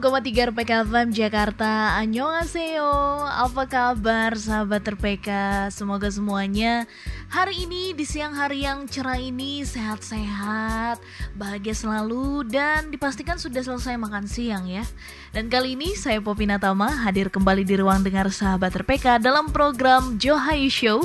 [0.00, 2.00] 96,3 RPK FM Jakarta.
[2.00, 2.88] Annyeonghaseyo.
[3.20, 5.28] Apa kabar sahabat RPK?
[5.68, 6.88] Semoga semuanya
[7.28, 11.04] hari ini di siang hari yang cerah ini Sehat-sehat
[11.36, 14.88] Bahagia selalu Dan dipastikan sudah selesai makan siang ya.
[15.36, 20.16] Dan kali ini saya Popi Natama Hadir kembali di ruang dengar sahabat RPK Dalam program
[20.16, 21.04] Johai Show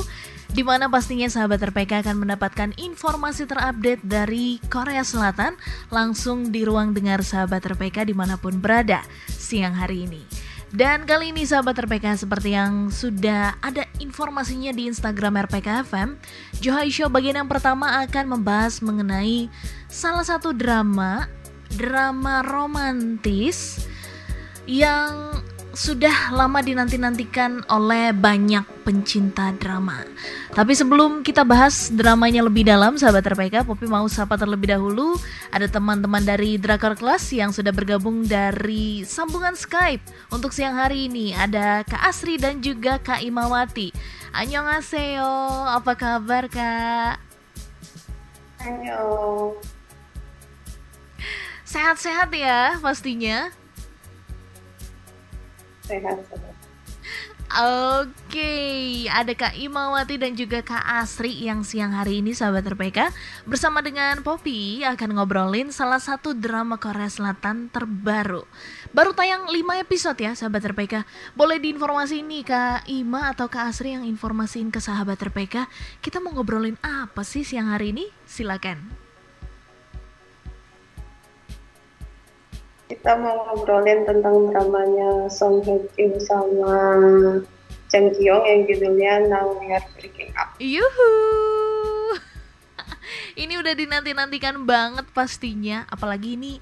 [0.55, 5.59] di mana pastinya sahabat RPK akan mendapatkan informasi terupdate dari Korea Selatan
[5.91, 10.23] langsung di ruang dengar sahabat RPK di mana pun berada siang hari ini.
[10.71, 16.15] Dan kali ini sahabat RPK seperti yang sudah ada informasinya di Instagram RPK FM,
[16.63, 19.51] Johai Show bagian yang pertama akan membahas mengenai
[19.91, 21.27] salah satu drama,
[21.75, 23.83] drama romantis
[24.63, 25.35] yang
[25.75, 30.07] sudah lama dinanti-nantikan oleh banyak pencinta drama.
[30.55, 35.19] Tapi sebelum kita bahas dramanya lebih dalam, sahabat RPK, Popi mau sapa terlebih dahulu.
[35.51, 39.99] Ada teman-teman dari Drakor Class yang sudah bergabung dari sambungan Skype
[40.31, 41.35] untuk siang hari ini.
[41.35, 43.91] Ada Kak Asri dan juga Kak Imawati.
[44.31, 45.27] Annyeonghaseyo,
[45.75, 47.19] apa kabar Kak?
[48.63, 49.03] Ayo.
[51.67, 53.64] Sehat-sehat ya pastinya.
[55.85, 56.17] Sehat.
[57.55, 63.13] Oke, ada Kak Imawati dan juga Kak Asri yang siang hari ini sahabat RPK
[63.47, 68.43] bersama dengan Poppy akan ngobrolin salah satu drama Korea Selatan terbaru.
[68.91, 71.05] Baru tayang 5 episode ya sahabat RPK.
[71.37, 75.69] Boleh diinformasi nih Kak Ima atau Kak Asri yang informasiin ke sahabat RPK,
[76.01, 78.09] kita mau ngobrolin apa sih siang hari ini?
[78.25, 79.04] Silakan.
[82.85, 86.73] Kita mau ngobrolin tentang dramanya Song Hye Kyo sama
[87.89, 90.53] Jang Kyung yang judulnya Now We Are Breaking Up.
[90.61, 91.13] Yuhu.
[93.41, 96.61] ini udah dinanti-nantikan banget pastinya, apalagi ini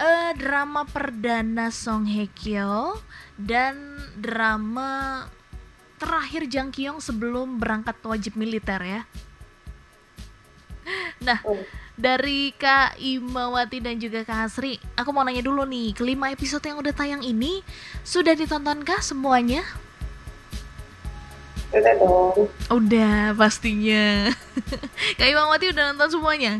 [0.00, 2.96] uh, drama perdana Song Hye Kyo
[3.36, 5.28] dan drama
[6.00, 9.02] terakhir Jang Kyung sebelum berangkat wajib militer ya.
[11.20, 11.60] Nah, oh
[11.98, 14.78] dari Kak Imawati dan juga Kak Hasri.
[14.94, 17.66] Aku mau nanya dulu nih, kelima episode yang udah tayang ini
[18.06, 19.66] sudah ditontonkah semuanya?
[21.74, 22.46] Udah dong.
[22.70, 24.30] Udah pastinya.
[25.18, 26.52] Kak Imawati udah nonton semuanya?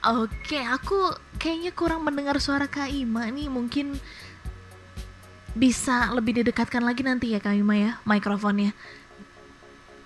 [0.00, 3.46] Oke, aku kayaknya kurang mendengar suara Kak Ima nih.
[3.46, 3.94] Mungkin
[5.54, 8.74] bisa lebih didekatkan lagi nanti ya Kak Ima ya, mikrofonnya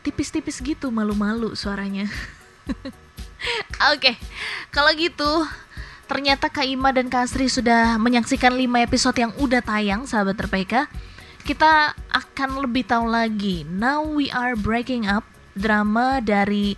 [0.05, 2.05] tipis-tipis gitu malu-malu suaranya
[3.91, 4.15] oke okay.
[4.69, 5.49] kalau gitu
[6.05, 10.87] ternyata Kak Ima dan Kak Asri sudah menyaksikan 5 episode yang udah tayang sahabat terpeka
[11.45, 15.25] kita akan lebih tahu lagi Now We Are Breaking Up
[15.57, 16.77] drama dari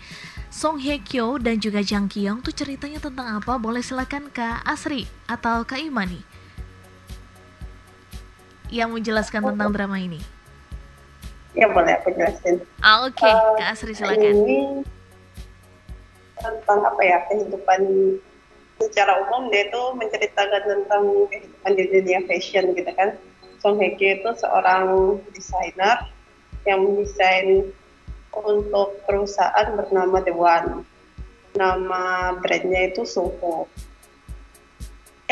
[0.53, 3.61] Song Hye Kyo dan juga Jang Kyung tuh ceritanya tentang apa?
[3.61, 6.25] Boleh silakan Kak Asri atau Kak Ima nih
[8.73, 10.19] yang menjelaskan tentang drama ini.
[11.57, 12.61] Ya boleh aku jelasin.
[12.85, 13.33] Ah, Oke, okay.
[13.33, 14.45] uh, Kak Asri silakan.
[14.45, 14.85] Ini
[16.37, 17.81] tentang apa ya kehidupan
[18.77, 21.03] secara umum dia itu menceritakan tentang
[21.33, 23.17] kehidupan di dunia fashion gitu kan.
[23.65, 26.13] Song Hye Kyo itu seorang desainer
[26.69, 27.73] yang mendesain
[28.37, 30.85] untuk perusahaan bernama The One.
[31.57, 33.65] Nama brandnya itu Soho.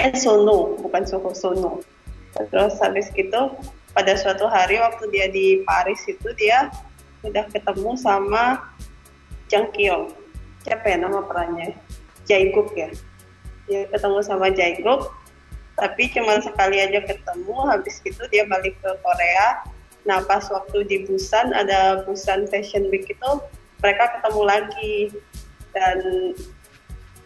[0.01, 1.85] Eh Sono, bukan Soho Sono.
[2.33, 3.53] Terus habis gitu
[3.95, 6.69] pada suatu hari waktu dia di Paris itu dia
[7.25, 8.61] udah ketemu sama
[9.49, 10.13] Jang Kyung
[10.65, 11.77] siapa ya nama perannya?
[12.25, 12.89] Jaeguk ya?
[13.69, 15.13] Dia ketemu sama Jaeguk
[15.77, 19.67] tapi cuma sekali aja ketemu habis itu dia balik ke Korea.
[20.09, 23.31] Nah pas waktu di Busan ada Busan Fashion Week itu
[23.83, 24.97] mereka ketemu lagi.
[25.75, 25.99] Dan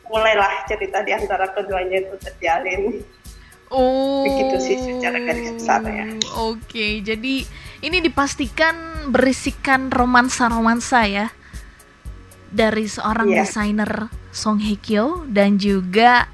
[0.08, 3.04] mulailah cerita di antara keduanya itu terjalin
[3.68, 4.24] Oh.
[4.24, 6.08] Begitu sih secara garis besar ya.
[6.40, 7.44] Oke, okay, jadi
[7.84, 11.26] ini dipastikan berisikan romansa-romansa ya
[12.48, 13.44] dari seorang yeah.
[13.44, 16.28] desainer Song Hye Kyo dan juga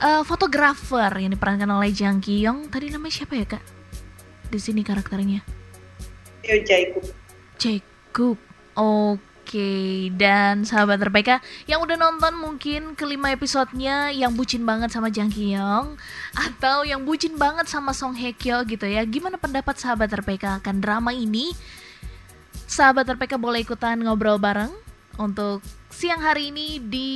[0.00, 2.68] uh, fotografer yang diperankan oleh Jang Ki Yong.
[2.68, 3.64] Tadi namanya siapa ya kak?
[4.52, 5.40] Di sini karakternya.
[6.46, 7.04] Yo Jae-gup.
[7.56, 8.38] Jae-gup.
[8.76, 9.35] Oke.
[9.46, 11.38] Oke, dan sahabat RPK
[11.70, 15.94] yang udah nonton mungkin kelima episodenya yang bucin banget sama Jang Kyung
[16.34, 19.06] atau yang bucin banget sama Song Hye Kyo gitu ya.
[19.06, 21.54] Gimana pendapat sahabat RPK akan drama ini?
[22.66, 24.74] Sahabat RPK boleh ikutan ngobrol bareng
[25.14, 25.62] untuk
[25.94, 27.08] siang hari ini di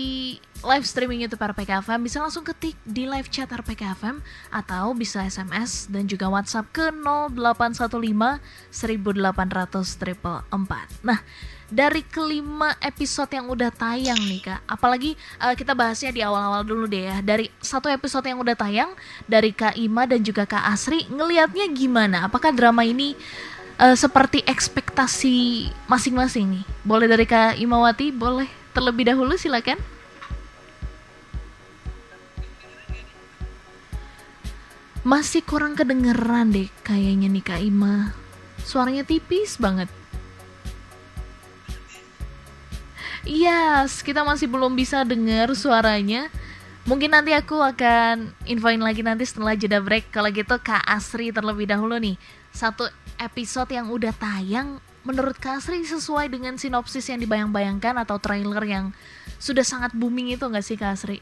[0.62, 4.22] live streaming YouTube RPK FM bisa langsung ketik di live chat RPK FM
[4.54, 8.38] atau bisa SMS dan juga WhatsApp ke 0815
[8.70, 11.02] 1800 444.
[11.02, 11.18] Nah,
[11.70, 14.60] dari kelima episode yang udah tayang nih kak.
[14.66, 17.22] Apalagi uh, kita bahasnya di awal-awal dulu deh ya.
[17.22, 18.90] Dari satu episode yang udah tayang
[19.24, 22.26] dari kak Ima dan juga kak Asri ngelihatnya gimana?
[22.26, 23.14] Apakah drama ini
[23.78, 26.64] uh, seperti ekspektasi masing-masing nih?
[26.82, 29.78] Boleh dari kak Imawati boleh terlebih dahulu silakan.
[35.00, 38.12] Masih kurang kedengeran deh kayaknya nih Kak Ima.
[38.60, 39.88] Suaranya tipis banget.
[43.24, 46.32] Yes, kita masih belum bisa dengar suaranya.
[46.88, 50.08] Mungkin nanti aku akan infoin lagi nanti setelah jeda break.
[50.08, 52.16] Kalau gitu Kak Asri terlebih dahulu nih.
[52.50, 52.88] Satu
[53.20, 58.96] episode yang udah tayang menurut Kak Asri sesuai dengan sinopsis yang dibayang-bayangkan atau trailer yang
[59.36, 61.20] sudah sangat booming itu nggak sih Kak Asri?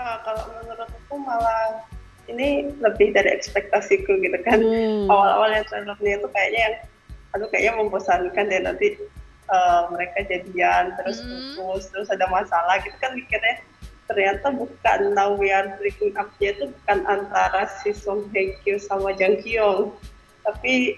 [0.00, 1.84] uh, kalau menurut aku malah
[2.26, 5.06] ini lebih dari ekspektasiku gitu kan hmm.
[5.06, 6.76] awal-awalnya trailernya itu kayaknya yang
[7.36, 8.88] aduh kayaknya membosankan deh nanti
[9.50, 11.56] uh, mereka jadian terus hmm.
[11.56, 13.62] putus terus ada masalah gitu kan mikirnya
[14.06, 18.78] ternyata bukan now we are breaking up nya itu bukan antara si Song Hye Kyo
[18.78, 19.94] sama Jang Kyung
[20.46, 20.94] tapi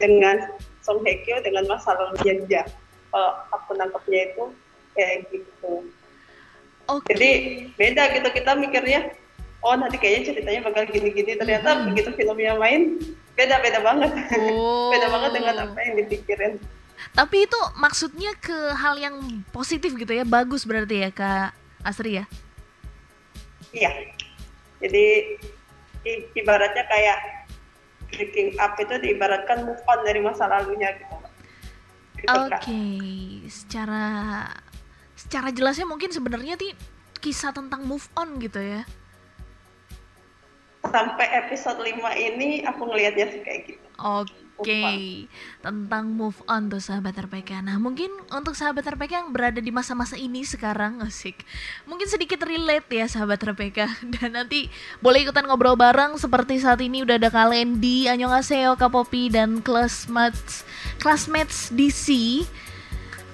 [0.00, 2.64] dengan Song Hye Kyo dengan masalah dia
[3.12, 4.44] kalau aku nangkepnya itu
[4.96, 5.84] kayak gitu
[6.86, 7.10] Okay.
[7.12, 7.30] Jadi
[7.74, 9.10] beda gitu kita mikirnya,
[9.66, 11.34] oh nanti kayaknya ceritanya bakal gini-gini.
[11.34, 11.84] Ternyata hmm.
[11.90, 13.02] begitu filmnya main,
[13.34, 14.10] beda-beda banget.
[14.38, 14.90] Oh.
[14.94, 16.52] beda banget dengan apa yang dipikirin.
[17.16, 19.16] Tapi itu maksudnya ke hal yang
[19.48, 22.24] positif gitu ya, bagus berarti ya Kak Asri ya?
[23.72, 23.90] Iya.
[24.84, 25.04] Jadi
[26.36, 27.18] ibaratnya kayak
[28.12, 31.16] breaking up itu diibaratkan move on dari masa lalunya gitu.
[32.20, 33.00] gitu Oke, okay.
[33.48, 34.04] secara
[35.16, 36.76] secara jelasnya mungkin sebenarnya ti
[37.18, 38.84] kisah tentang move on gitu ya
[40.86, 44.45] sampai episode 5 ini aku ngelihatnya sih kayak gitu oke okay.
[45.60, 50.16] Tentang move on tuh sahabat RPK nah mungkin untuk sahabat RPK yang berada di masa-masa
[50.16, 51.44] ini sekarang asik.
[51.84, 53.78] Mungkin sedikit relate ya sahabat RPK
[54.16, 54.72] dan nanti
[55.04, 60.64] boleh ikutan ngobrol bareng seperti saat ini udah ada Kalendi Annyeonghaseyo Kapopi dan classmates
[60.98, 62.42] classmates DC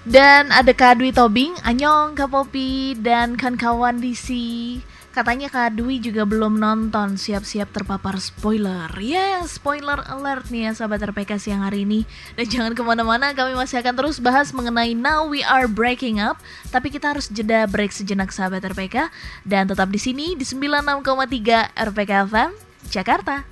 [0.03, 4.35] dan ada Kak Dwi Tobing, Anyong, Kak Popi, dan kan kawan DC.
[5.13, 8.89] Katanya Kak Dwi juga belum nonton, siap-siap terpapar spoiler.
[8.97, 12.09] Ya, yeah, spoiler alert nih ya sahabat RPK siang hari ini.
[12.33, 16.41] Dan jangan ke mana-mana, kami masih akan terus bahas mengenai Now We Are Breaking Up.
[16.73, 19.13] Tapi kita harus jeda break sejenak sahabat RPK.
[19.45, 22.51] Dan tetap di sini di 96,3 RPK FM,
[22.89, 23.52] Jakarta.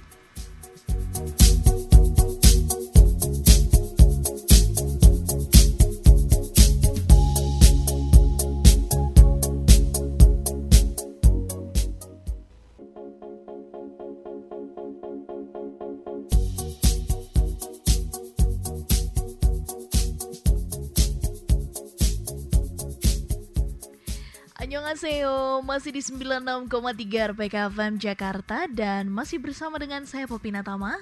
[25.01, 30.93] Annyeonghaseyo, masih di 96,3 RPK FM Jakarta dan masih bersama dengan saya Popi Natama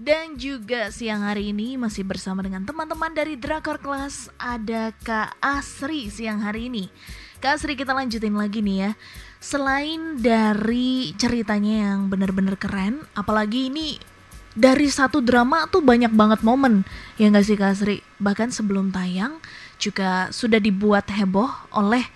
[0.00, 6.08] dan juga siang hari ini masih bersama dengan teman-teman dari Drakor Class ada Kak Asri
[6.08, 6.88] siang hari ini.
[7.44, 8.90] Kak Asri kita lanjutin lagi nih ya.
[9.36, 14.00] Selain dari ceritanya yang benar-benar keren, apalagi ini
[14.56, 16.88] dari satu drama tuh banyak banget momen
[17.20, 18.00] ya nggak sih Kak Asri?
[18.16, 19.44] Bahkan sebelum tayang
[19.76, 22.08] juga sudah dibuat heboh oleh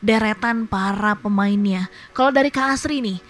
[0.00, 1.92] deretan para pemainnya.
[2.16, 3.20] Kalau dari Kak Asri nih,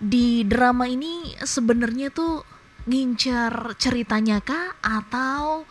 [0.00, 2.46] di drama ini sebenarnya tuh
[2.88, 5.68] ngincer ceritanya kah atau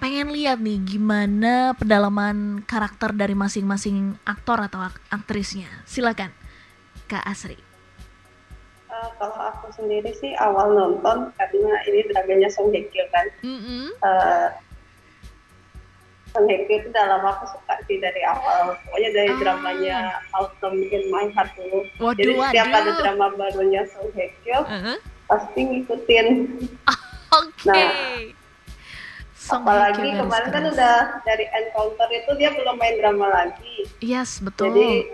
[0.00, 4.80] pengen lihat nih gimana pedalaman karakter dari masing-masing aktor atau
[5.12, 5.68] aktrisnya.
[5.84, 6.32] Silakan,
[7.06, 7.60] Kak Asri.
[8.90, 13.26] Uh, kalau aku sendiri sih awal nonton karena ini dramanya Song Hye Kyo kan.
[13.46, 13.84] Mm -hmm.
[14.02, 14.48] uh,
[16.38, 18.78] Hye Kyo itu dalam aku suka sih dari awal.
[18.86, 19.38] Pokoknya dari ah.
[19.42, 19.96] dramanya
[20.38, 21.78] Autumn in My Heart dulu.
[21.98, 22.80] Waduh, Jadi setiap waduh.
[22.80, 24.96] ada drama barunya Song Hye Kyo, uh -huh.
[25.26, 26.26] pasti ngikutin.
[27.38, 27.50] Oke.
[27.58, 27.66] Okay.
[27.66, 27.90] Nah,
[29.34, 30.96] Song apalagi kemarin kan udah
[31.26, 33.88] dari Encounter itu dia belum main drama lagi.
[33.98, 34.70] Yes, betul.
[34.70, 35.10] Jadi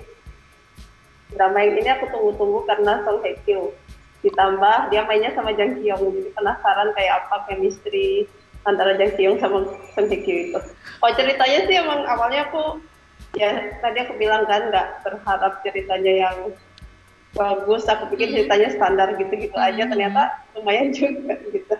[1.32, 3.72] drama yang ini aku tunggu-tunggu karena Song Hye Kyo.
[4.20, 8.26] Ditambah dia mainnya sama Jang Kyung, jadi penasaran kayak apa chemistry
[8.66, 10.60] antara Jang Kyung sama Song Hye Kyo itu.
[11.00, 12.82] Oh ceritanya sih emang awalnya aku
[13.38, 16.36] ya tadi aku bilang kan nggak berharap ceritanya yang
[17.32, 17.86] bagus.
[17.86, 18.34] Aku pikir hmm.
[18.42, 19.82] ceritanya standar gitu-gitu aja.
[19.86, 19.92] Hmm.
[19.94, 20.22] Ternyata
[20.58, 21.76] lumayan juga gitu.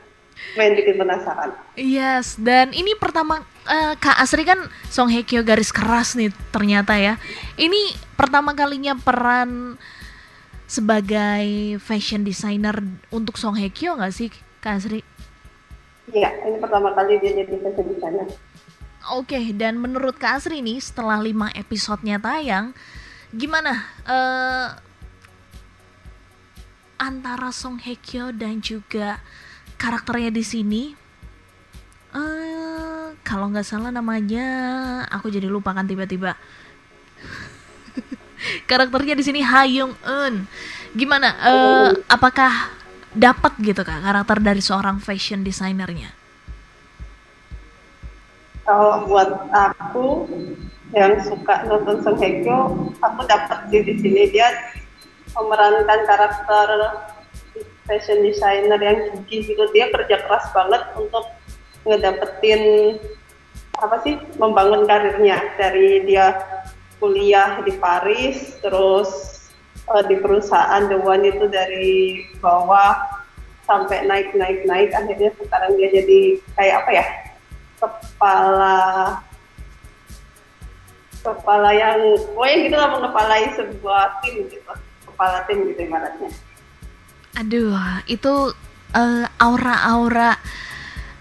[0.52, 1.57] Main bikin penasaran.
[1.81, 6.93] Yes, dan ini pertama uh, Kak Asri kan Song Hye Kyo garis keras nih ternyata
[7.00, 7.16] ya.
[7.57, 9.81] Ini pertama kalinya peran
[10.69, 12.76] sebagai fashion designer
[13.09, 14.28] untuk Song Hye Kyo nggak sih
[14.61, 15.00] Kak Asri?
[16.14, 18.30] Iya, ini pertama kali dia jadi fashion designer.
[19.14, 22.75] Oke, dan menurut Kak Asri nih setelah 5 episodenya tayang,
[23.30, 24.75] gimana uh,
[26.98, 29.22] antara Song Hye Kyo dan juga
[29.78, 30.82] karakternya di sini?
[32.10, 34.46] Uh, kalau nggak salah namanya,
[35.10, 36.34] aku jadi lupa kan tiba-tiba.
[38.70, 40.46] karakternya di sini Ha Young Eun.
[40.96, 41.28] Gimana?
[41.46, 42.50] Uh, apakah
[43.16, 46.12] dapat gitu kak karakter dari seorang fashion designernya?
[48.66, 50.26] kalau buat aku
[50.90, 54.35] yang suka nonton Song Hye Kyo, aku dapat di sini.
[54.35, 54.50] Dia
[55.38, 56.68] memerankan karakter
[57.87, 58.99] fashion designer yang
[59.30, 59.64] gigih gitu.
[59.70, 61.25] Dia kerja keras banget untuk
[61.87, 62.62] ngedapetin
[63.78, 65.38] apa sih membangun karirnya.
[65.54, 66.35] Dari dia
[66.99, 69.36] kuliah di Paris terus
[69.90, 72.99] uh, di perusahaan The One itu dari bawah
[73.66, 76.21] sampai naik naik naik akhirnya sekarang dia jadi
[76.55, 77.07] kayak apa ya?
[77.76, 78.76] Kepala
[81.26, 81.99] kepala yang
[82.31, 84.73] pokoknya gitu lah mengepalai sebuah tim gitu.
[85.11, 86.31] Kepala tim gitu ibaratnya.
[87.37, 87.75] Aduh
[88.07, 88.55] itu
[88.95, 90.38] uh, aura-aura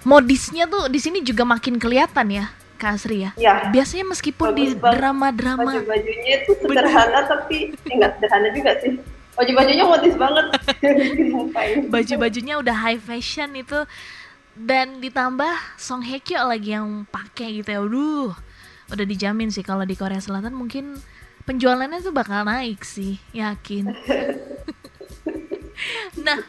[0.06, 3.32] modisnya tuh di sini juga makin kelihatan ya Kak Asri ya.
[3.40, 3.72] ya.
[3.72, 8.94] Biasanya meskipun di drama-drama baju-bajunya itu sederhana tapi enggak sederhana juga sih.
[9.36, 10.46] Baju-bajunya modis banget.
[11.94, 13.84] Baju-bajunya udah high fashion itu
[14.56, 18.32] dan ditambah Song Hye Kyo lagi yang pakai gitu ya aduh
[18.88, 20.96] udah dijamin sih kalau di Korea Selatan mungkin
[21.44, 23.92] penjualannya tuh bakal naik sih yakin
[26.26, 26.40] nah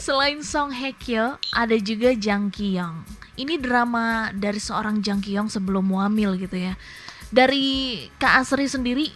[0.00, 3.04] selain Song Hye Kyo ada juga Jang Ki Young
[3.36, 6.74] ini drama dari seorang Jang Ki Young sebelum hamil gitu ya
[7.32, 9.12] dari Kak Asri sendiri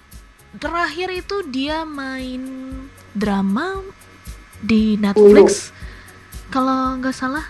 [0.59, 2.43] terakhir itu dia main
[3.15, 3.81] drama
[4.61, 5.73] di Netflix
[6.53, 7.47] kalau nggak salah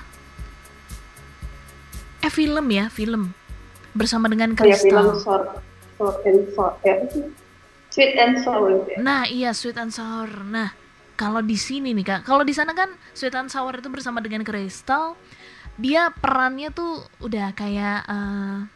[2.21, 3.33] eh film ya film
[3.95, 4.87] bersama dengan Crystal.
[4.87, 5.43] Ya, film sour,
[5.99, 6.95] sour and sour, ya.
[7.91, 8.87] Sweet and sour.
[8.87, 8.97] Ya.
[9.03, 10.31] Nah iya sweet and sour.
[10.47, 10.71] Nah
[11.19, 14.47] kalau di sini nih kak, kalau di sana kan sweet and sour itu bersama dengan
[14.47, 15.19] Crystal,
[15.81, 18.69] dia perannya tuh udah kayak uh,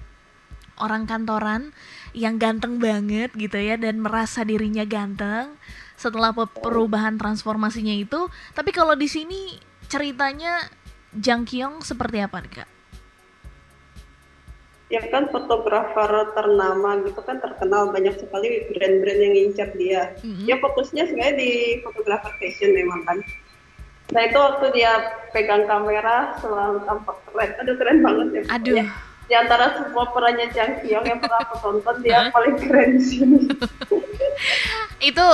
[0.80, 1.70] orang kantoran
[2.16, 5.54] yang ganteng banget gitu ya dan merasa dirinya ganteng
[5.94, 8.26] setelah perubahan transformasinya itu.
[8.56, 10.66] Tapi kalau di sini ceritanya
[11.14, 12.68] Jang Kyung seperti apa nih kak?
[14.92, 20.02] ya kan fotografer ternama gitu kan terkenal banyak sekali brand-brand yang ngincar dia.
[20.22, 20.46] Mm-hmm.
[20.46, 21.50] Ya fokusnya sebenarnya di
[21.82, 23.18] fotografer fashion memang kan.
[24.12, 24.92] Nah itu waktu dia
[25.32, 27.50] pegang kamera selalu tampak keren.
[27.62, 28.42] Aduh keren banget ya.
[28.52, 28.76] Aduh.
[28.76, 28.84] Ya,
[29.24, 33.38] di antara semua perannya Jang Hyung yang pernah aku tonton dia paling keren di sini.
[35.08, 35.26] itu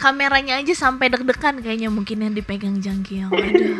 [0.00, 3.32] kameranya aja sampai deg-degan kayaknya mungkin yang dipegang Jang Hyung.
[3.32, 3.76] Aduh.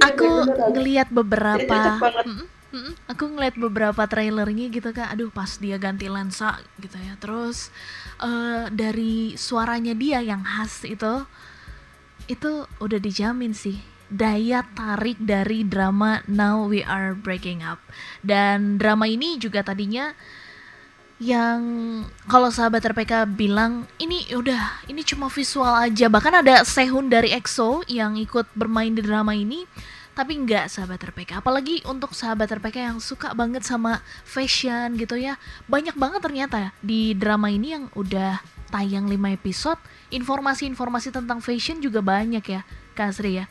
[0.06, 0.28] aku
[0.72, 2.00] ngelihat beberapa
[2.76, 7.14] Hmm, aku ngeliat beberapa trailernya gitu kan, aduh pas dia ganti lensa gitu ya.
[7.16, 7.70] Terus
[8.20, 11.24] uh, dari suaranya dia yang khas itu,
[12.26, 13.82] itu udah dijamin sih.
[14.06, 17.82] Daya tarik dari drama Now We Are Breaking Up.
[18.22, 20.14] Dan drama ini juga tadinya
[21.16, 21.60] yang
[22.28, 26.06] kalau sahabat RPK bilang ini udah ini cuma visual aja.
[26.06, 29.64] Bahkan ada Sehun dari EXO yang ikut bermain di drama ini
[30.16, 35.36] tapi nggak sahabat RPK apalagi untuk sahabat RPK yang suka banget sama fashion gitu ya.
[35.68, 38.40] Banyak banget ternyata di drama ini yang udah
[38.72, 39.80] tayang 5 episode
[40.16, 42.64] informasi-informasi tentang fashion juga banyak ya
[42.96, 43.46] Kak Sri ya?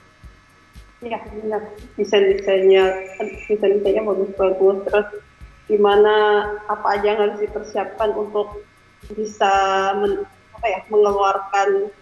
[1.05, 1.61] Iya benar.
[1.93, 2.83] Desain-desainnya
[3.45, 4.77] desain-desainnya bagus-bagus.
[4.89, 5.07] Terus
[5.69, 6.15] gimana
[6.65, 8.65] apa aja yang harus dipersiapkan untuk
[9.13, 9.53] bisa
[10.01, 10.25] men,
[10.57, 11.93] apa ya mengeluarkan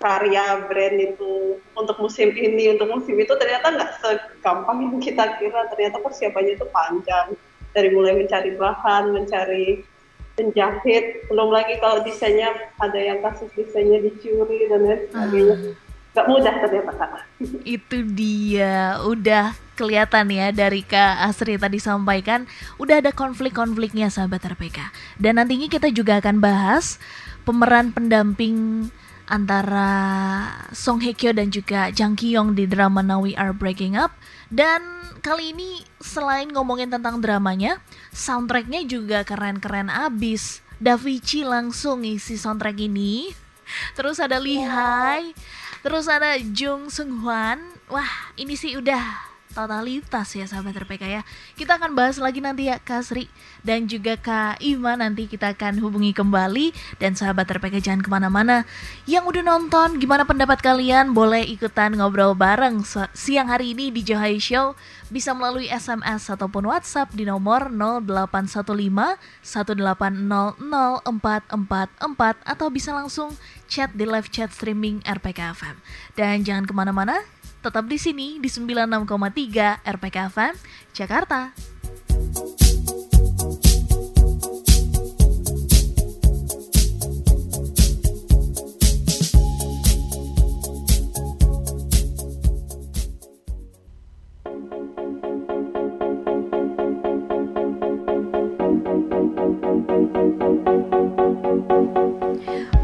[0.00, 5.68] karya brand itu untuk musim ini untuk musim itu ternyata nggak segampang yang kita kira.
[5.68, 7.36] Ternyata persiapannya itu panjang.
[7.70, 9.84] Dari mulai mencari bahan mencari
[10.40, 11.28] penjahit.
[11.28, 15.56] Belum lagi kalau desainnya ada yang kasus desainnya dicuri dan lain sebagainya.
[15.60, 15.74] Hmm.
[16.10, 17.12] nggak mudah ternyata kak.
[17.78, 18.98] Itu dia.
[19.04, 22.44] Udah kelihatan ya dari Kak Asri tadi sampaikan
[22.76, 27.00] udah ada konflik-konfliknya sahabat RPK dan nantinya kita juga akan bahas
[27.48, 28.92] pemeran pendamping
[29.30, 29.88] antara
[30.74, 34.12] Song Hye Kyo dan juga Jang Ki Yong di drama Now We Are Breaking Up.
[34.50, 34.82] Dan
[35.22, 37.78] kali ini selain ngomongin tentang dramanya,
[38.10, 40.58] soundtracknya juga keren-keren abis.
[40.82, 43.30] Davichi langsung isi soundtrack ini.
[43.94, 45.30] Terus ada Lee Hai,
[45.86, 47.62] terus ada Jung Sung Hwan.
[47.86, 51.22] Wah, ini sih udah totalitas ya sahabat RPK ya.
[51.58, 53.26] Kita akan bahas lagi nanti ya Kak Sri
[53.66, 58.64] dan juga Kak Ima nanti kita akan hubungi kembali dan sahabat RPK jangan ke mana-mana.
[59.04, 64.38] Yang udah nonton gimana pendapat kalian boleh ikutan ngobrol bareng siang hari ini di Johai
[64.38, 64.78] Show
[65.10, 71.02] bisa melalui SMS ataupun WhatsApp di nomor 0815 1800444
[72.46, 73.34] atau bisa langsung
[73.66, 75.76] chat di live chat streaming RPK FM.
[76.14, 77.22] Dan jangan ke mana-mana,
[77.60, 80.54] Tetap di sini di 96,3 RPK FM,
[80.96, 81.52] Jakarta.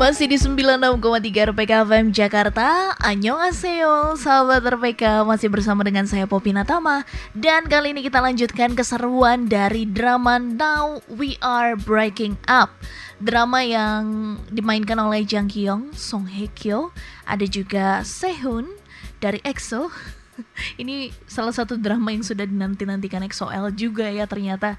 [0.07, 2.95] Masih di 96,3 RPK FM Jakarta.
[3.03, 7.03] Annyeonghaseyo Sahabat RPK Masih bersama dengan saya Popi Natama.
[7.35, 12.71] Dan kali ini kita lanjutkan keseruan dari drama Now We Are Breaking Up.
[13.19, 16.95] Drama yang dimainkan oleh Jang Kyung, Song Hye Kyo.
[17.27, 18.71] Ada juga Sehun
[19.19, 19.91] dari EXO
[20.83, 24.76] Ini salah satu drama yang sudah dinanti-nantikan EXO-L juga ya ternyata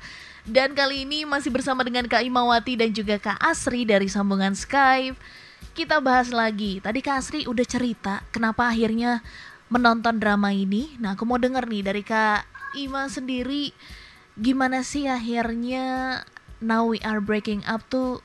[0.48, 5.20] dan kali ini masih bersama dengan Kak Imawati dan juga Kak Asri dari sambungan Skype.
[5.76, 6.80] Kita bahas lagi.
[6.80, 9.20] Tadi Kak Asri udah cerita kenapa akhirnya
[9.68, 10.96] menonton drama ini.
[11.04, 12.48] Nah, aku mau denger nih dari Kak
[12.80, 13.76] Ima sendiri
[14.40, 16.22] gimana sih akhirnya
[16.64, 18.24] Now We Are Breaking Up tuh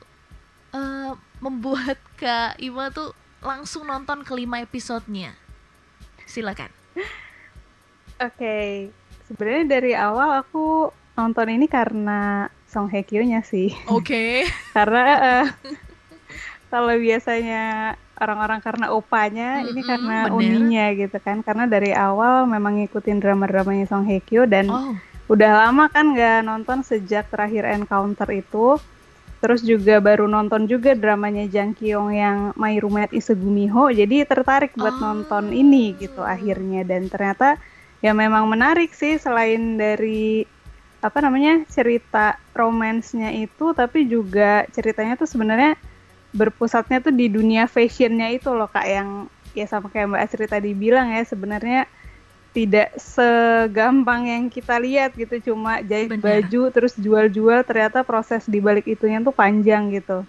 [0.71, 3.11] uh, membuat Kak Ima tuh
[3.43, 5.35] langsung nonton kelima episodenya.
[6.23, 6.82] Silakan.
[6.93, 8.69] Oke, okay.
[9.27, 13.73] sebenarnya dari awal aku nonton ini karena Song Hye Kyo-nya sih.
[13.89, 14.05] Oke.
[14.05, 14.35] Okay.
[14.75, 15.47] karena uh,
[16.73, 20.33] kalau biasanya orang-orang karena opanya, mm-hmm, ini karena bener.
[20.33, 21.45] uninya gitu kan.
[21.45, 24.97] Karena dari awal memang ngikutin drama-dramanya Song Hye Kyo dan oh.
[25.29, 28.81] udah lama kan nggak nonton sejak terakhir Encounter itu.
[29.43, 33.91] Terus juga baru nonton juga dramanya Jang Kyung yang My Roommate is a Gumiho.
[33.91, 35.03] Jadi tertarik buat oh.
[35.03, 37.59] nonton ini gitu akhirnya dan ternyata
[37.99, 40.47] ya memang menarik sih selain dari
[41.03, 45.75] apa namanya cerita romansnya itu tapi juga ceritanya tuh sebenarnya
[46.31, 50.71] berpusatnya tuh di dunia fashionnya itu loh kak yang ya sama kayak Mbak Asri tadi
[50.71, 51.91] bilang ya sebenarnya
[52.53, 55.51] tidak segampang yang kita lihat gitu.
[55.51, 56.21] Cuma jahit Bener.
[56.21, 60.21] baju terus jual-jual ternyata proses di balik itunya tuh panjang gitu.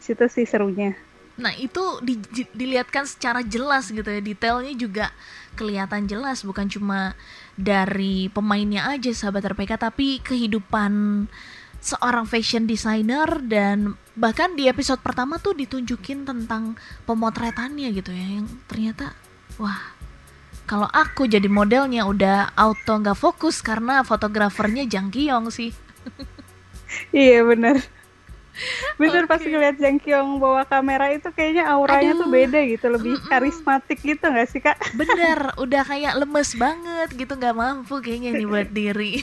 [0.00, 0.96] Situ sih serunya.
[1.36, 2.16] Nah itu di,
[2.56, 4.24] dilihatkan secara jelas gitu ya.
[4.24, 5.06] Detailnya juga
[5.52, 6.40] kelihatan jelas.
[6.42, 7.12] Bukan cuma
[7.54, 11.24] dari pemainnya aja sahabat RPK tapi kehidupan
[11.76, 16.72] seorang fashion designer dan bahkan di episode pertama tuh ditunjukin tentang
[17.04, 18.40] pemotretannya gitu ya.
[18.40, 19.12] Yang ternyata
[19.60, 19.95] wah
[20.66, 25.70] kalau aku jadi modelnya udah auto nggak fokus karena fotografernya Jang Kyung sih
[27.14, 27.80] iya bener
[29.00, 29.30] Bener okay.
[29.30, 32.20] pas ngeliat Jang Kyung bawa kamera itu kayaknya auranya Aduh.
[32.24, 34.76] tuh beda gitu, lebih karismatik gitu gak sih kak?
[34.96, 39.20] Bener, udah kayak lemes banget gitu, gak mampu kayaknya nih buat diri.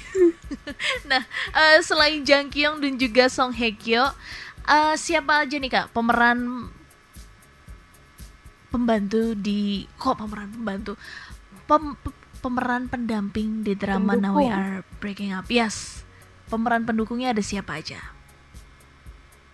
[1.09, 4.05] nah, uh, selain Jang Kyung dan juga Song Hye Kyo,
[4.69, 6.69] uh, siapa aja nih kak pemeran
[8.73, 10.97] pembantu di kok pemeran pembantu?
[11.69, 11.93] Pem,
[12.41, 14.33] pemeran pendamping di drama Pendukung.
[14.33, 15.45] Now We Are Breaking Up?
[15.53, 16.01] Yes,
[16.49, 18.01] pemeran pendukungnya ada siapa aja?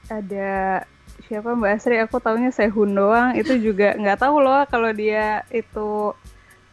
[0.10, 0.84] ada
[1.30, 2.02] siapa Mbak Asri?
[2.02, 3.38] Aku taunya Sehun doang.
[3.38, 6.14] Itu juga nggak tahu loh kalau dia itu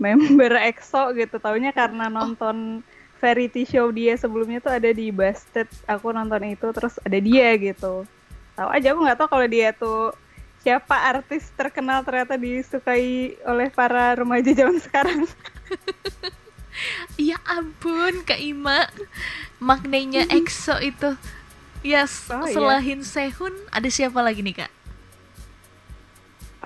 [0.01, 1.37] member EXO gitu.
[1.39, 2.81] Taunya karena nonton
[3.21, 8.05] variety show dia sebelumnya tuh ada di Busted aku nonton itu terus ada dia gitu.
[8.57, 10.17] Tahu aja aku nggak tahu kalau dia tuh
[10.66, 15.22] siapa artis terkenal ternyata disukai oleh para remaja zaman sekarang
[17.31, 18.90] ya ampun Kak Ima
[19.62, 21.14] maknanya EXO itu
[21.87, 23.07] Yes, oh, selain iya.
[23.07, 24.72] Sehun ada siapa lagi nih kak?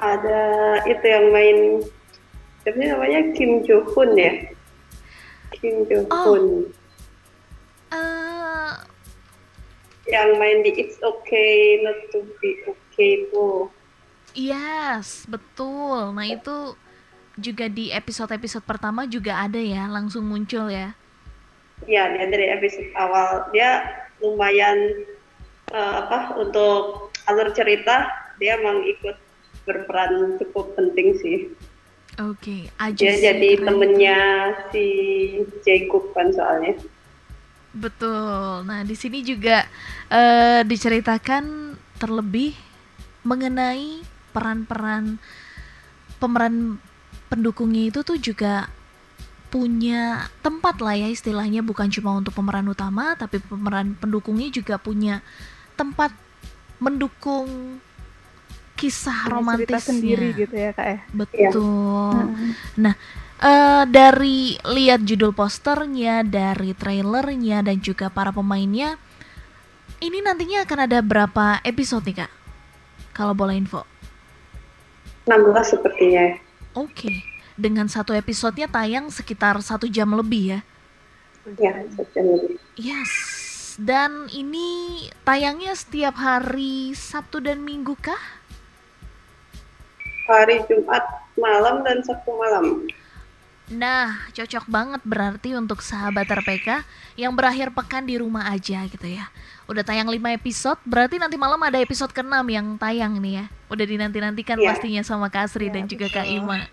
[0.00, 0.40] Ada
[0.88, 1.58] itu yang main,
[2.64, 4.48] siapa namanya Kim Jo Hoon ya?
[5.52, 6.72] Kim Jo Hoon.
[7.92, 7.92] Oh.
[7.92, 8.80] Uh...
[10.08, 13.68] Yang main di It's Okay Not to Be Okay itu.
[14.34, 16.14] Yes, betul.
[16.14, 16.74] Nah itu
[17.40, 20.94] juga di episode-episode pertama juga ada ya, langsung muncul ya.
[21.88, 23.88] Iya, dia dari episode awal dia
[24.20, 25.08] lumayan
[25.72, 28.04] uh, apa untuk alur cerita
[28.36, 29.16] dia emang ikut
[29.64, 31.38] berperan cukup penting sih.
[32.20, 33.64] Oke, okay, dia jadi keren.
[33.64, 34.18] temennya
[34.74, 34.86] si
[35.64, 36.76] Jacob kan soalnya.
[37.70, 38.66] Betul.
[38.66, 39.64] Nah di sini juga
[40.10, 42.52] uh, diceritakan terlebih
[43.22, 45.18] mengenai peran-peran
[46.20, 46.78] pemeran
[47.30, 48.68] pendukungnya itu tuh juga
[49.50, 51.60] punya tempat lah ya istilahnya.
[51.60, 55.20] Bukan cuma untuk pemeran utama tapi pemeran pendukungnya juga punya
[55.74, 56.14] tempat
[56.80, 57.78] mendukung
[58.80, 60.98] kisah romantis sendiri gitu ya kak ya?
[61.12, 62.16] Betul.
[62.16, 62.24] Ya.
[62.80, 62.94] nah
[63.44, 68.96] uh, dari lihat judul posternya dari trailernya dan juga para pemainnya
[70.00, 72.32] ini nantinya akan ada berapa episode nih kak?
[73.12, 73.89] Kalau boleh info
[75.28, 76.36] 16 sepertinya
[76.78, 77.30] oke okay
[77.60, 80.60] dengan satu episodenya tayang sekitar satu jam lebih ya.
[81.60, 82.56] Ya, satu jam lebih.
[82.80, 83.12] Yes.
[83.76, 88.18] Dan ini tayangnya setiap hari Sabtu dan Minggu kah?
[90.28, 91.04] Hari Jumat
[91.36, 92.88] malam dan Sabtu malam.
[93.70, 96.82] Nah, cocok banget berarti untuk sahabat RPK
[97.14, 99.30] yang berakhir pekan di rumah aja gitu ya.
[99.70, 103.44] Udah tayang 5 episode, berarti nanti malam ada episode ke-6 yang tayang nih ya.
[103.70, 104.74] Udah dinanti-nantikan yeah.
[104.74, 106.10] pastinya sama Kak Asri yeah, dan juga.
[106.10, 106.66] Kak Ima.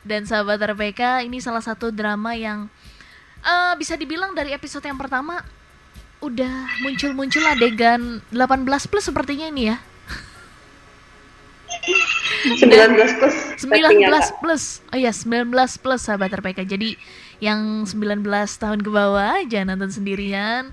[0.00, 2.72] Dan sahabat RPK ini salah satu drama yang
[3.44, 5.44] uh, bisa dibilang dari episode yang pertama
[6.24, 9.76] udah muncul-muncul adegan 18 plus sepertinya ini ya.
[11.82, 14.64] 19 plus 19 plus
[14.94, 16.94] oh ya 19 plus sahabat RPK jadi
[17.42, 18.22] yang 19
[18.58, 20.70] tahun ke bawah aja nonton sendirian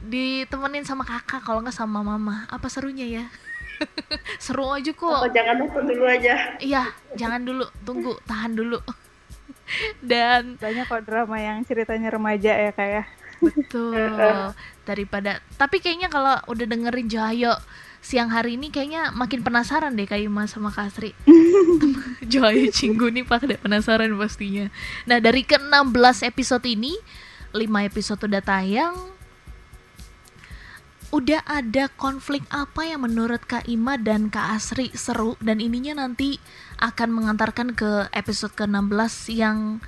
[0.00, 3.26] ditemenin sama kakak kalau nggak sama mama apa serunya ya
[4.44, 5.08] Seru aja kok.
[5.24, 6.60] Oh, jangan nonton dulu aja.
[6.60, 8.76] Iya, jangan dulu, tunggu, tahan dulu.
[10.04, 13.04] Dan banyak kok drama yang ceritanya remaja ya kayak.
[13.08, 13.20] Ya.
[13.40, 13.96] Betul.
[14.88, 17.54] Daripada tapi kayaknya kalau udah dengerin Johayo
[18.00, 21.12] siang hari ini kayaknya makin penasaran deh kayak Mas sama Kasri.
[22.30, 24.72] Johayo Cinggu nih pada penasaran pastinya.
[25.04, 26.96] Nah, dari ke-16 episode ini,
[27.52, 28.96] 5 episode udah tayang,
[31.10, 36.38] udah ada konflik apa yang menurut Kak Ima dan Kak Asri seru dan ininya nanti
[36.78, 39.82] akan mengantarkan ke episode ke-16 yang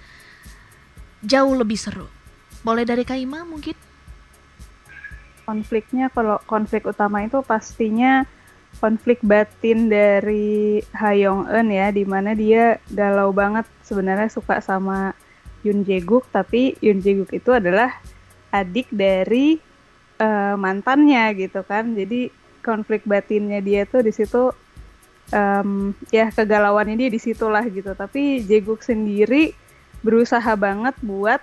[1.23, 2.11] jauh lebih seru.
[2.67, 3.92] Boleh dari Kak Ima mungkin?
[5.43, 8.23] Konfliknya kalau konflik utama itu pastinya
[8.81, 15.13] konflik batin dari Hayong Eun ya di mana dia galau banget sebenarnya suka sama
[15.67, 18.01] Yun Jae-guk tapi Yun Jae-guk itu adalah
[18.53, 19.59] adik dari
[20.21, 21.97] uh, mantannya gitu kan.
[21.97, 22.31] Jadi
[22.63, 24.55] konflik batinnya dia tuh di situ
[25.35, 27.97] um, ya kegalauannya dia di situlah gitu.
[27.97, 29.57] Tapi Jeguk sendiri
[30.05, 31.43] berusaha banget buat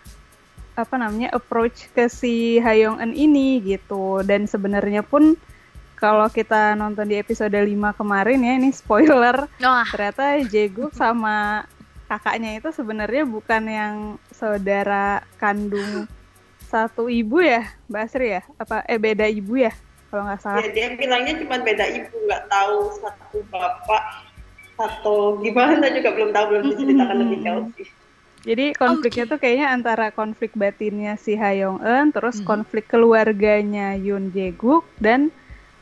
[0.84, 5.36] apa namanya approach ke si Hayong En ini gitu dan sebenarnya pun
[6.00, 7.68] kalau kita nonton di episode 5
[8.00, 9.86] kemarin ya ini spoiler oh.
[9.92, 11.68] ternyata Jeguk sama
[12.10, 13.96] kakaknya itu sebenarnya bukan yang
[14.34, 16.10] saudara kandung
[16.70, 18.42] satu ibu ya, Mbak Asri ya?
[18.62, 19.74] Apa eh beda ibu ya?
[20.14, 20.62] Kalau nggak salah.
[20.62, 24.04] Ya, dia bilangnya cuma beda ibu, nggak tahu satu bapak
[24.80, 27.22] atau gimana juga belum tahu, belum diceritakan mm -hmm.
[27.26, 27.88] lebih jauh sih.
[28.48, 29.32] Jadi konfliknya okay.
[29.36, 32.48] tuh kayaknya antara konflik batinnya si Hayong Eun, terus hmm.
[32.48, 35.28] konflik keluarganya Yoon Jae-guk dan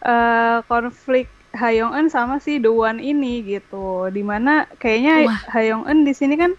[0.01, 4.09] uh, konflik Hayong Eun sama si The One ini gitu.
[4.09, 5.41] Di mana kayaknya Wah.
[5.53, 6.57] Hayong Eun di sini kan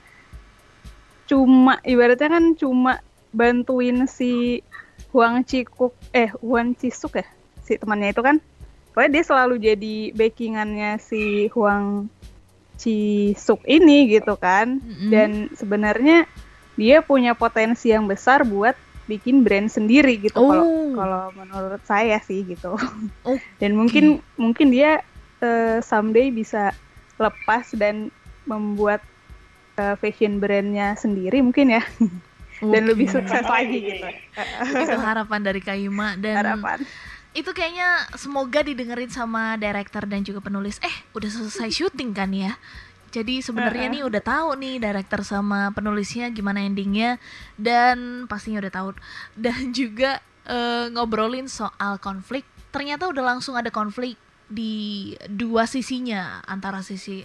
[1.29, 3.05] cuma ibaratnya kan cuma
[3.37, 4.65] bantuin si
[5.13, 7.27] Huang Cikuk eh Huang Cisuk ya
[7.61, 8.41] si temannya itu kan
[8.97, 12.09] pokoknya dia selalu jadi backingannya si Huang
[12.79, 15.11] Cisuk ini gitu kan mm-hmm.
[15.11, 16.31] dan sebenarnya
[16.79, 18.79] dia punya potensi yang besar buat
[19.11, 20.93] bikin brand sendiri gitu kalau oh.
[20.95, 22.77] kalau menurut saya sih gitu
[23.27, 23.41] okay.
[23.59, 25.03] dan mungkin mungkin dia
[25.43, 26.71] uh, someday bisa
[27.19, 28.15] lepas dan
[28.47, 29.03] membuat
[29.81, 32.71] uh, fashion brandnya sendiri mungkin ya okay.
[32.75, 34.07] dan lebih sukses lagi gitu.
[34.83, 36.83] Itu harapan dari Kayuma dan harapan.
[37.37, 40.81] Itu kayaknya semoga didengerin sama director dan juga penulis.
[40.81, 42.57] Eh, udah selesai syuting kan ya?
[43.09, 47.17] Jadi sebenarnya nih udah tahu nih director sama penulisnya gimana endingnya
[47.57, 48.89] dan pastinya udah tahu
[49.33, 52.45] dan juga uh, ngobrolin soal konflik.
[52.69, 57.25] Ternyata udah langsung ada konflik di dua sisinya antara sisi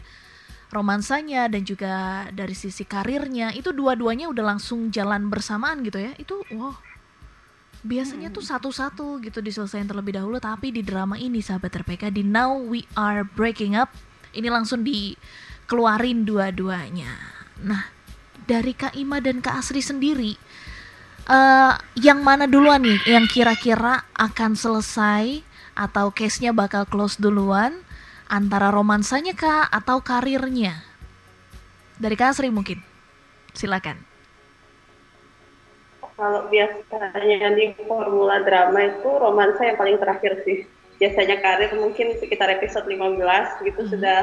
[0.73, 6.41] romansanya dan juga dari sisi karirnya itu dua-duanya udah langsung jalan bersamaan gitu ya itu
[6.57, 6.73] wow
[7.83, 8.35] biasanya hmm.
[8.39, 12.87] tuh satu-satu gitu diselesaikan terlebih dahulu tapi di drama ini sahabat RPK di Now We
[12.95, 13.91] Are Breaking Up
[14.33, 17.11] ini langsung dikeluarin dua-duanya
[17.59, 17.91] nah
[18.47, 20.39] dari Kak Ima dan Kak Asri sendiri
[21.27, 25.43] uh, yang mana duluan nih yang kira-kira akan selesai
[25.73, 27.81] atau case-nya bakal close duluan
[28.29, 30.81] antara romansanya kah atau karirnya?
[31.97, 32.81] Dari Kak Sri mungkin.
[33.53, 34.12] Silakan.
[36.13, 40.69] Kalau biasanya di formula drama itu romansa yang paling terakhir sih.
[41.01, 43.17] Biasanya karir mungkin sekitar episode 15
[43.65, 43.91] gitu hmm.
[43.97, 44.19] sudah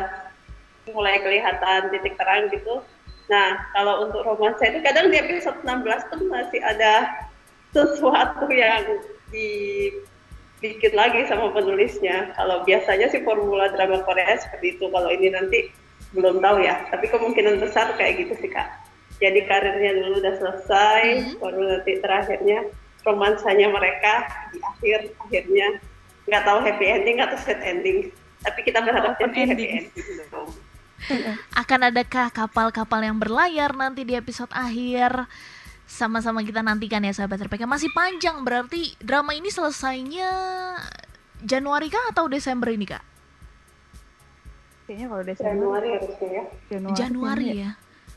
[0.94, 2.82] mulai kelihatan titik terang gitu.
[3.30, 7.26] Nah, kalau untuk romansa itu kadang di episode 16 tuh masih ada
[7.70, 8.82] sesuatu yang
[9.30, 12.34] dibikin lagi sama penulisnya.
[12.34, 14.90] Kalau biasanya sih formula drama Korea seperti itu.
[14.90, 15.70] Kalau ini nanti
[16.10, 16.86] belum tahu ya.
[16.90, 18.79] Tapi kemungkinan besar kayak gitu sih kak.
[19.20, 21.36] Jadi karirnya dulu udah selesai, mm -hmm.
[21.44, 22.58] baru nanti terakhirnya
[23.04, 24.12] romansanya mereka
[24.52, 25.68] di akhir akhirnya
[26.24, 28.08] nggak tahu happy ending atau sad ending.
[28.40, 29.72] Tapi kita berharap oh, happy ending.
[31.60, 35.28] Akan adakah kapal-kapal yang berlayar nanti di episode akhir?
[35.90, 37.66] sama-sama kita nantikan ya sahabat RPK.
[37.66, 40.30] Masih panjang berarti drama ini selesainya
[41.42, 43.02] Januari kah atau Desember ini kak?
[44.86, 45.50] Kayaknya kalau Desember.
[45.50, 46.44] Januari harusnya ya.
[46.70, 47.70] Januari, Januari ya.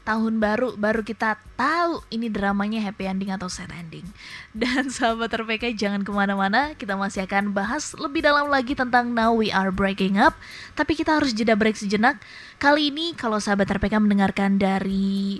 [0.03, 4.03] Tahun baru baru kita tahu ini dramanya happy ending atau sad ending.
[4.51, 9.31] Dan sahabat RPK jangan ke mana-mana, kita masih akan bahas lebih dalam lagi tentang Now
[9.31, 10.35] We Are Breaking Up.
[10.75, 12.19] Tapi kita harus jeda break sejenak.
[12.59, 15.39] Kali ini kalau sahabat RPK mendengarkan dari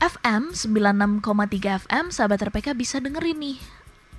[0.00, 3.58] FM 96,3 FM sahabat RPK bisa dengerin nih.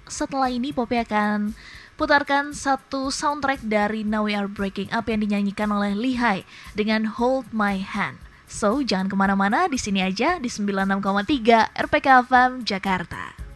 [0.06, 1.58] Setelah ini Poppy akan
[1.98, 6.46] putarkan satu soundtrack dari Now We Are Breaking Up yang dinyanyikan oleh Lihai
[6.78, 8.29] dengan Hold My Hand.
[8.50, 13.49] So, jangan ke mana-mana, di sini aja di 96,3 RPK FM Jakarta.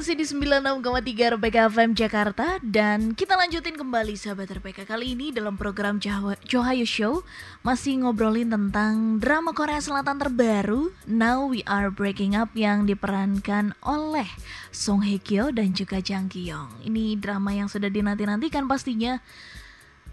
[0.00, 2.56] Masih di 96,3 RPK FM Jakarta.
[2.64, 6.00] Dan kita lanjutin kembali sahabat RPK Kali ini dalam program
[6.40, 7.20] Johayu Show.
[7.60, 14.24] Masih ngobrolin tentang drama Korea Selatan terbaru Now We Are Breaking Up Yang diperankan oleh
[14.72, 16.80] Song Hye Kyo dan juga Jang Ki Yong.
[16.80, 19.20] Ini drama yang sudah dinanti-nantikan pastinya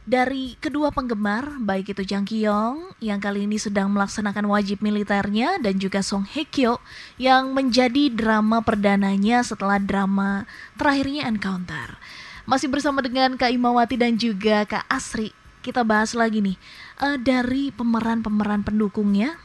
[0.08, 5.76] dari kedua penggemar, baik itu Jang Kyong yang kali ini sedang melaksanakan wajib militernya dan
[5.76, 6.80] juga Song Hye Kyo
[7.20, 10.48] yang menjadi drama perdananya setelah drama
[10.80, 12.00] terakhirnya Encounter.
[12.48, 16.56] Masih bersama dengan Kak Imawati dan juga Kak Asri, kita bahas lagi nih
[17.04, 19.36] uh, dari pemeran-pemeran pendukungnya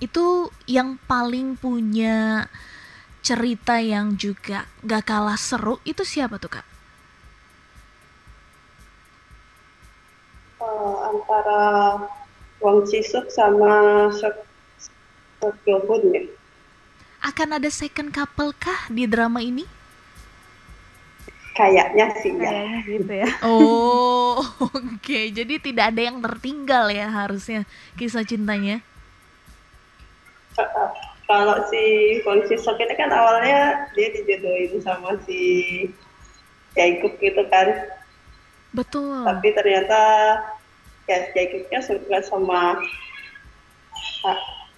[0.00, 2.48] itu yang paling punya
[3.20, 6.73] cerita yang juga gak kalah seru itu siapa tuh Kak?
[10.64, 11.62] Uh, antara
[12.64, 14.36] Wang Chisuk sama Sok
[15.68, 16.24] Hyobun ya.
[17.24, 19.64] Akan ada second couple kah di drama ini?
[21.54, 22.82] Kayaknya sih ya.
[22.88, 23.28] gitu ya.
[23.46, 24.98] Oh, oke.
[25.00, 25.30] Okay.
[25.30, 28.80] Jadi tidak ada yang tertinggal ya harusnya kisah cintanya.
[30.56, 30.90] Uh,
[31.28, 31.82] kalau si
[32.24, 35.40] Wang Chisuk ini kan awalnya dia dijodohin sama si
[36.74, 37.70] Jaikuk gitu kan
[38.74, 39.22] Betul.
[39.22, 40.00] Tapi ternyata
[41.04, 42.80] ya Jacobnya suka sama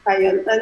[0.06, 0.60] Hayonten,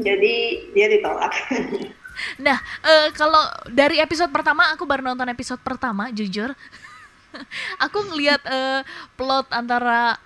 [0.00, 0.34] jadi
[0.72, 1.32] dia ditolak.
[2.36, 3.40] Nah, uh, kalau
[3.72, 6.52] dari episode pertama aku baru nonton episode pertama, jujur,
[7.84, 8.84] aku ngelihat uh,
[9.16, 10.20] plot antara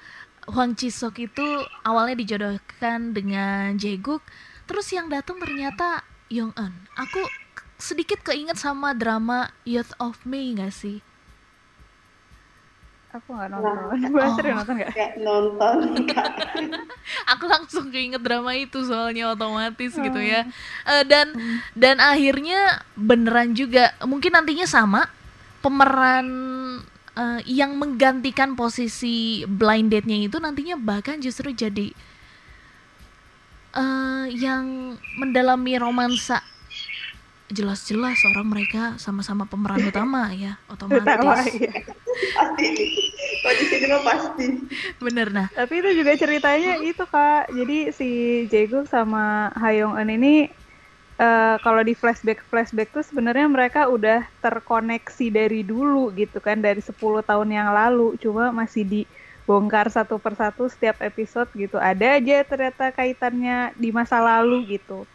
[0.50, 1.46] Huang Chisok itu
[1.86, 4.26] awalnya dijodohkan dengan Jaeguk,
[4.66, 6.02] terus yang datang ternyata
[6.34, 6.74] Yong Eun.
[6.98, 7.22] Aku
[7.78, 10.98] sedikit keinget sama drama Youth of Me gak sih?
[13.14, 13.74] Aku nggak nonton.
[13.94, 14.92] Nah, Gue oh, nonton nggak?
[15.22, 15.76] Nonton.
[17.32, 20.50] aku langsung keinget drama itu soalnya otomatis gitu ya.
[20.82, 21.58] Uh, dan hmm.
[21.78, 25.06] dan akhirnya beneran juga mungkin nantinya sama
[25.62, 26.26] pemeran
[27.14, 31.94] uh, yang menggantikan posisi blind date-nya itu nantinya bahkan justru jadi
[33.78, 36.42] uh, yang mendalami romansa
[37.54, 40.58] jelas-jelas orang mereka sama-sama pemeran utama ya.
[40.66, 41.06] Otomatis.
[41.06, 41.72] Utama, ya.
[43.46, 44.46] pasti mah pasti.
[44.98, 45.46] Bener nah.
[45.54, 47.54] Tapi itu juga ceritanya itu kak.
[47.54, 48.10] Jadi si
[48.50, 50.34] Jaeguk sama Hayong Eun ini
[51.22, 56.82] uh, kalau di flashback flashback tuh sebenarnya mereka udah terkoneksi dari dulu gitu kan dari
[56.82, 58.18] 10 tahun yang lalu.
[58.18, 61.78] Cuma masih dibongkar satu persatu setiap episode gitu.
[61.78, 65.06] Ada aja ternyata kaitannya di masa lalu gitu.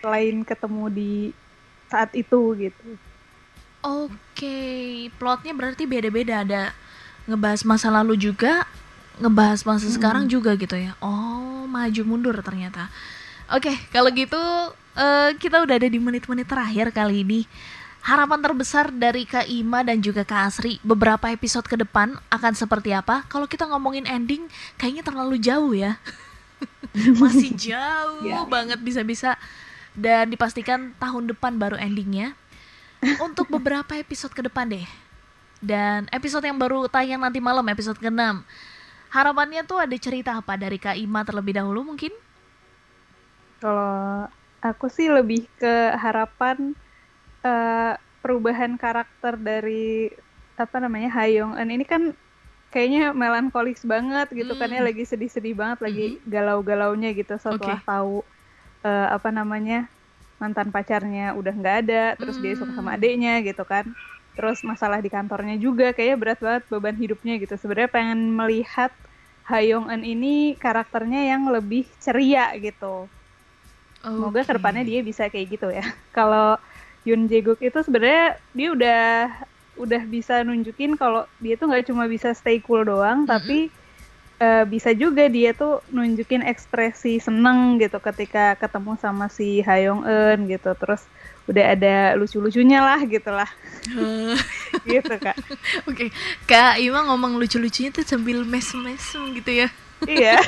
[0.00, 1.12] Selain ketemu di
[1.90, 2.86] saat itu gitu.
[3.80, 4.84] Oke, okay.
[5.16, 6.62] plotnya berarti beda-beda ada
[7.24, 8.68] ngebahas masa lalu juga,
[9.18, 9.96] ngebahas masa hmm.
[9.96, 10.94] sekarang juga gitu ya.
[11.02, 12.92] Oh, maju mundur ternyata.
[13.50, 14.38] Oke, okay, kalau gitu
[14.94, 17.40] uh, kita udah ada di menit-menit terakhir kali ini.
[18.00, 22.96] Harapan terbesar dari Kak Ima dan juga Kak Asri beberapa episode ke depan akan seperti
[22.96, 23.28] apa?
[23.28, 24.48] Kalau kita ngomongin ending,
[24.80, 26.00] kayaknya terlalu jauh ya.
[27.20, 28.48] Masih jauh yeah.
[28.48, 29.36] banget bisa-bisa
[29.94, 32.34] dan dipastikan tahun depan baru endingnya.
[33.24, 34.84] untuk beberapa episode ke depan deh.
[35.60, 38.44] Dan episode yang baru tayang nanti malam, episode ke-6.
[39.08, 42.12] Harapannya tuh ada cerita apa dari Kak Ima terlebih dahulu mungkin?
[43.60, 44.28] Kalau
[44.60, 46.76] aku sih lebih ke harapan
[47.44, 50.12] uh, perubahan karakter dari
[50.60, 52.12] apa namanya Hayong Eun ini kan
[52.68, 54.60] kayaknya melankolis banget gitu mm.
[54.60, 54.88] kan ya hmm.
[54.92, 56.28] lagi sedih-sedih banget lagi mm.
[56.28, 57.88] galau-galaunya gitu setelah okay.
[57.88, 58.20] tahu
[58.84, 59.86] uh, apa namanya
[60.40, 62.42] mantan pacarnya udah nggak ada terus mm.
[62.42, 62.96] dia suka sama hmm.
[62.96, 63.84] adiknya gitu kan
[64.32, 68.88] terus masalah di kantornya juga kayaknya berat banget beban hidupnya gitu sebenarnya pengen melihat
[69.52, 73.04] Hayong Eun ini karakternya yang lebih ceria gitu
[74.00, 74.08] okay.
[74.08, 75.84] semoga ke depannya dia bisa kayak gitu ya
[76.16, 76.56] kalau
[77.04, 79.04] Yun Jae-guk itu sebenarnya dia udah
[79.80, 83.32] udah bisa nunjukin kalau dia tuh nggak cuma bisa stay cool doang, mm -hmm.
[83.32, 83.58] tapi
[84.40, 90.48] uh, bisa juga dia tuh nunjukin ekspresi seneng gitu ketika ketemu sama si Hayong Eun
[90.48, 90.72] gitu.
[90.74, 91.04] Terus
[91.46, 93.50] udah ada lucu-lucunya lah gitu lah.
[94.90, 95.36] gitu kak.
[95.88, 96.08] Oke, okay.
[96.48, 99.68] kak Ima ngomong lucu-lucunya tuh sambil mesem-mesem gitu ya.
[100.08, 100.40] iya.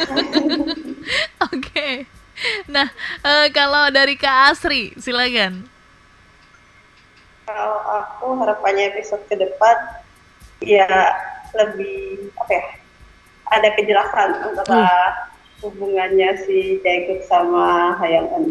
[1.52, 1.52] Oke.
[1.52, 1.94] okay.
[2.66, 2.88] Nah,
[3.22, 5.68] uh, kalau dari Kak Asri, silakan.
[7.44, 9.76] Kalau aku harapannya episode ke depan
[10.64, 10.88] ya
[11.52, 12.66] lebih apa ya
[13.52, 15.68] ada kejelasan antara hmm.
[15.68, 18.48] hubungannya si Jaegook sama Hayangan.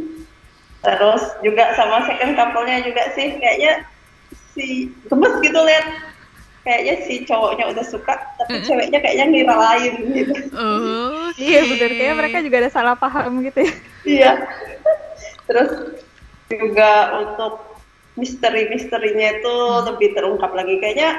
[0.82, 3.86] Terus juga sama second couple-nya juga sih kayaknya
[4.58, 5.86] si gemes gitu lihat
[6.62, 10.34] kayaknya si cowoknya udah suka tapi mm ceweknya kayaknya ngira lain gitu.
[10.54, 11.46] Oh, okay.
[11.54, 13.74] iya benar kayak mereka juga ada salah paham gitu ya.
[14.06, 14.32] iya.
[15.50, 15.72] Terus
[16.52, 17.72] juga untuk
[18.20, 19.84] misteri-misterinya itu hmm.
[19.94, 21.12] lebih terungkap lagi kayaknya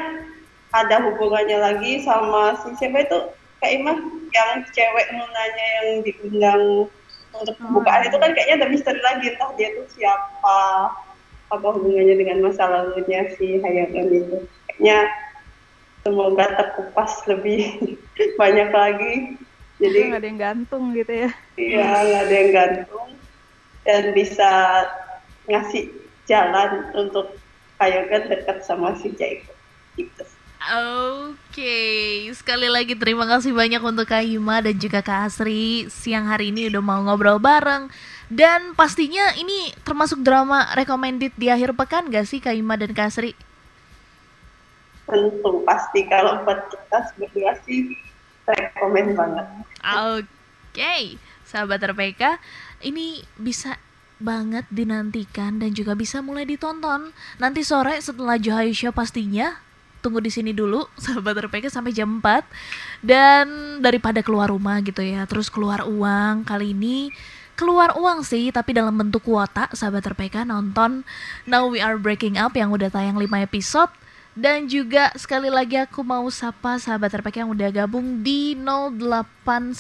[0.72, 3.18] ada hubungannya lagi sama si siapa itu
[3.62, 3.98] Kak Imah
[4.35, 6.90] yang cewek nunanya yang diundang
[7.33, 8.09] untuk pembukaan hmm.
[8.11, 10.61] itu kan kayaknya ada misteri lagi entah dia tuh siapa
[11.53, 14.98] apa hubungannya dengan masa lalunya si Hayagan itu kayaknya
[16.03, 17.62] semoga terkupas lebih
[18.40, 19.14] banyak lagi
[19.79, 23.09] jadi nggak ada yang gantung gitu ya iya nggak ada yang gantung
[23.87, 24.51] dan bisa
[25.46, 25.90] ngasih
[26.27, 27.38] jalan untuk
[27.83, 29.51] Kayogan dekat sama si Jaiko.
[30.62, 32.31] Oke, okay.
[32.38, 36.70] sekali lagi terima kasih banyak untuk Kak Hima dan juga Kak Asri siang hari ini
[36.70, 37.90] udah mau ngobrol bareng
[38.31, 43.11] dan pastinya ini termasuk drama recommended di akhir pekan gak sih Kak Hima dan Kak
[43.11, 43.35] Asri?
[45.11, 47.98] Tentu pasti kalau buat kita berdua sih
[48.46, 49.46] rekomend banget.
[49.83, 50.31] Oke,
[50.70, 51.03] okay.
[51.42, 52.38] sahabat RPK,
[52.87, 53.83] ini bisa
[54.22, 57.11] banget dinantikan dan juga bisa mulai ditonton
[57.42, 59.59] nanti sore setelah Johaisha pastinya
[60.02, 62.42] tunggu di sini dulu sahabat RPK sampai jam 4
[63.00, 63.46] dan
[63.78, 67.14] daripada keluar rumah gitu ya terus keluar uang kali ini
[67.54, 71.06] keluar uang sih tapi dalam bentuk kuota sahabat RPK nonton
[71.46, 73.92] Now We Are Breaking Up yang udah tayang 5 episode.
[74.32, 79.76] Dan juga sekali lagi aku mau sapa sahabat RPK yang udah gabung di 0815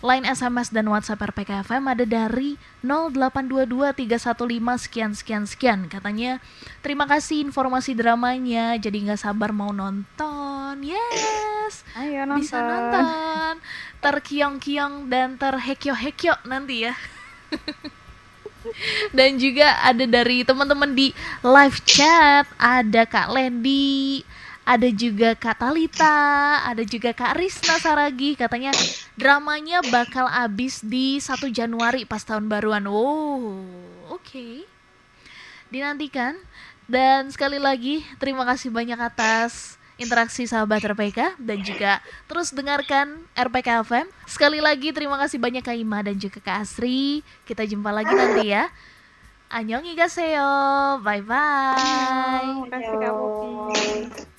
[0.00, 5.78] Line SMS dan WhatsApp RPKFM ada dari 0822315 sekian sekian sekian.
[5.92, 6.40] Katanya
[6.80, 10.80] terima kasih informasi dramanya, jadi nggak sabar mau nonton.
[10.80, 12.40] Yes, Ayo nonton.
[12.40, 13.60] bisa nonton.
[14.00, 16.96] Terkiong-kiong dan terhekyo-hekyo nanti ya.
[19.16, 21.12] dan juga ada dari teman-teman di
[21.44, 24.24] live chat, ada Kak Lendi,
[24.70, 28.70] ada juga Kak Talita, ada juga Kak Risna Saragi katanya
[29.18, 32.86] dramanya bakal habis di 1 Januari pas tahun baruan.
[32.86, 33.66] Oh,
[34.14, 34.22] oke.
[34.22, 34.62] Okay.
[35.74, 36.38] Dinantikan
[36.86, 41.98] dan sekali lagi terima kasih banyak atas interaksi sahabat RPK dan juga
[42.30, 44.06] terus dengarkan RPK FM.
[44.30, 47.26] Sekali lagi terima kasih banyak Kak Ima dan juga Kak Asri.
[47.42, 48.70] Kita jumpa lagi nanti ya.
[49.50, 51.02] Annyeonghaseyo.
[51.02, 52.70] Bye bye.
[52.70, 54.29] Terima kasih Popi.